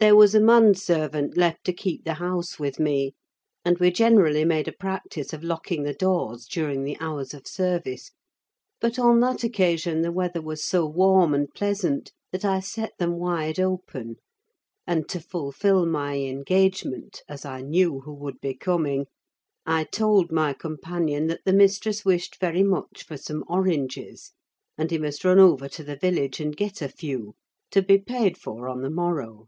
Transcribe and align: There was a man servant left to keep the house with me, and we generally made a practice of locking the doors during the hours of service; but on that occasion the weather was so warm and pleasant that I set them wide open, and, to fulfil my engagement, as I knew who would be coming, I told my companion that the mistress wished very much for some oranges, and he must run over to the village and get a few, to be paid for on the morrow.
There 0.00 0.16
was 0.16 0.34
a 0.34 0.40
man 0.40 0.74
servant 0.74 1.36
left 1.36 1.62
to 1.62 1.72
keep 1.72 2.02
the 2.02 2.14
house 2.14 2.58
with 2.58 2.80
me, 2.80 3.14
and 3.64 3.78
we 3.78 3.92
generally 3.92 4.44
made 4.44 4.66
a 4.66 4.72
practice 4.72 5.32
of 5.32 5.44
locking 5.44 5.84
the 5.84 5.94
doors 5.94 6.46
during 6.46 6.82
the 6.82 6.96
hours 6.98 7.32
of 7.32 7.46
service; 7.46 8.10
but 8.80 8.98
on 8.98 9.20
that 9.20 9.44
occasion 9.44 10.02
the 10.02 10.10
weather 10.10 10.42
was 10.42 10.64
so 10.64 10.86
warm 10.86 11.32
and 11.34 11.54
pleasant 11.54 12.10
that 12.32 12.44
I 12.44 12.58
set 12.58 12.98
them 12.98 13.16
wide 13.16 13.60
open, 13.60 14.16
and, 14.88 15.08
to 15.08 15.20
fulfil 15.20 15.86
my 15.86 16.16
engagement, 16.18 17.22
as 17.28 17.44
I 17.44 17.60
knew 17.60 18.00
who 18.00 18.12
would 18.12 18.40
be 18.40 18.54
coming, 18.56 19.06
I 19.66 19.84
told 19.84 20.32
my 20.32 20.52
companion 20.52 21.28
that 21.28 21.42
the 21.44 21.52
mistress 21.52 22.04
wished 22.04 22.40
very 22.40 22.64
much 22.64 23.04
for 23.04 23.16
some 23.16 23.44
oranges, 23.46 24.32
and 24.76 24.90
he 24.90 24.98
must 24.98 25.24
run 25.24 25.38
over 25.38 25.68
to 25.68 25.84
the 25.84 25.94
village 25.96 26.40
and 26.40 26.56
get 26.56 26.82
a 26.82 26.88
few, 26.88 27.36
to 27.70 27.82
be 27.82 27.98
paid 27.98 28.36
for 28.36 28.68
on 28.68 28.82
the 28.82 28.90
morrow. 28.90 29.46